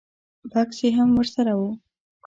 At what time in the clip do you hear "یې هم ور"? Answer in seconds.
0.83-1.27